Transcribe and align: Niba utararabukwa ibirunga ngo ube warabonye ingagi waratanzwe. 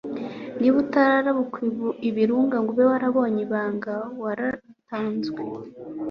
Niba 0.59 0.75
utararabukwa 0.83 1.59
ibirunga 2.09 2.55
ngo 2.61 2.69
ube 2.73 2.83
warabonye 2.91 3.39
ingagi 3.45 3.93
waratanzwe. 4.23 5.39